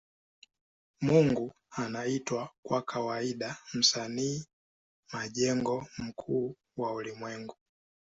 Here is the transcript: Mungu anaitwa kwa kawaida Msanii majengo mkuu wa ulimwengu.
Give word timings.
Mungu 1.01 1.51
anaitwa 1.71 2.49
kwa 2.65 2.81
kawaida 2.81 3.57
Msanii 3.73 4.45
majengo 5.13 5.87
mkuu 5.97 6.55
wa 6.77 6.93
ulimwengu. 6.93 7.55